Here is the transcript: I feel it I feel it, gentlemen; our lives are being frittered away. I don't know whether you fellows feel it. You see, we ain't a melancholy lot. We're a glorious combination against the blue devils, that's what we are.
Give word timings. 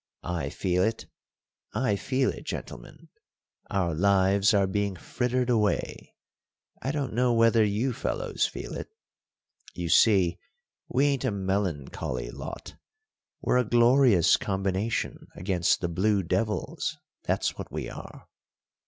I 0.23 0.49
feel 0.49 0.81
it 0.81 1.05
I 1.75 1.95
feel 1.95 2.31
it, 2.31 2.43
gentlemen; 2.43 3.09
our 3.69 3.93
lives 3.93 4.51
are 4.51 4.65
being 4.65 4.95
frittered 4.95 5.47
away. 5.51 6.15
I 6.81 6.91
don't 6.91 7.13
know 7.13 7.33
whether 7.33 7.63
you 7.63 7.93
fellows 7.93 8.47
feel 8.47 8.73
it. 8.73 8.89
You 9.75 9.89
see, 9.89 10.39
we 10.87 11.05
ain't 11.05 11.23
a 11.23 11.29
melancholy 11.29 12.31
lot. 12.31 12.73
We're 13.41 13.57
a 13.57 13.63
glorious 13.63 14.37
combination 14.37 15.27
against 15.35 15.81
the 15.81 15.87
blue 15.87 16.23
devils, 16.23 16.97
that's 17.25 17.59
what 17.59 17.71
we 17.71 17.87
are. 17.87 18.27